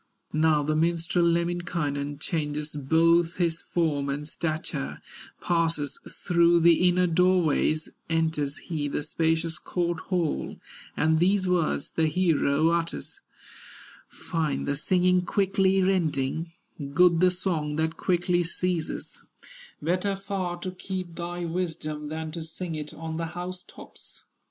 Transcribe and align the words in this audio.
Now 0.33 0.63
the 0.63 0.75
minstrel, 0.75 1.25
Lemminkainen, 1.27 2.17
Changes 2.17 2.75
both 2.75 3.35
his 3.35 3.61
form 3.61 4.09
and 4.09 4.27
stature, 4.27 4.97
Passes 5.41 5.99
through 6.09 6.61
the 6.61 6.89
inner 6.89 7.05
door 7.05 7.43
ways, 7.43 7.87
Enters 8.09 8.57
he 8.57 8.87
the 8.87 9.03
spacious 9.03 9.59
court 9.59 9.99
hall, 10.09 10.59
And 10.97 11.19
these 11.19 11.47
words 11.47 11.91
the 11.91 12.07
hero 12.07 12.69
utters: 12.69 13.21
"Fine 14.09 14.63
the 14.63 14.75
singing 14.75 15.23
quickly 15.23 15.77
ending, 15.79 16.51
Good 16.95 17.19
the 17.19 17.29
song 17.29 17.75
that 17.75 17.95
quickly 17.95 18.43
ceases; 18.43 19.21
Better 19.83 20.15
far 20.15 20.57
to 20.61 20.71
keep 20.71 21.13
thy 21.13 21.45
wisdom 21.45 22.07
Than 22.09 22.31
to 22.31 22.41
sing 22.41 22.73
it 22.73 22.91
on 22.91 23.17
the 23.17 23.27
house 23.37 23.63
tops." 23.67 24.23